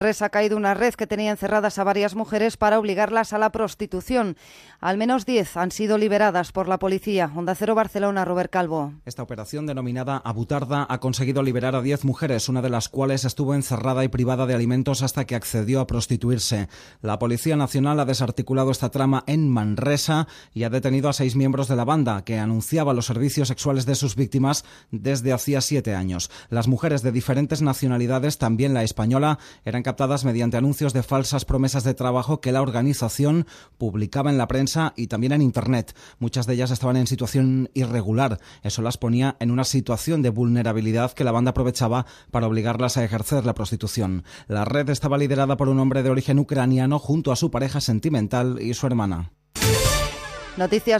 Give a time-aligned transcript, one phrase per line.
[0.00, 4.38] ha caído una red que tenía encerradas a varias mujeres para obligarlas a la prostitución.
[4.80, 7.30] Al menos 10 han sido liberadas por la policía.
[7.36, 8.94] Onda Cero Barcelona, Robert Calvo.
[9.04, 13.54] Esta operación denominada Abutarda ha conseguido liberar a 10 mujeres, una de las cuales estuvo
[13.54, 16.70] encerrada y privada de alimentos hasta que accedió a prostituirse.
[17.02, 21.68] La Policía Nacional ha desarticulado esta trama en Manresa y ha detenido a seis miembros
[21.68, 26.30] de la banda que anunciaba los servicios sexuales de sus víctimas desde hacía siete años.
[26.48, 31.82] Las mujeres de diferentes nacionalidades, también la española, eran captadas mediante anuncios de falsas promesas
[31.82, 35.96] de trabajo que la organización publicaba en la prensa y también en Internet.
[36.20, 38.38] Muchas de ellas estaban en situación irregular.
[38.62, 43.04] Eso las ponía en una situación de vulnerabilidad que la banda aprovechaba para obligarlas a
[43.04, 44.22] ejercer la prostitución.
[44.46, 48.62] La red estaba liderada por un hombre de origen ucraniano junto a su pareja sentimental
[48.62, 49.32] y su hermana.
[50.56, 50.88] Noticias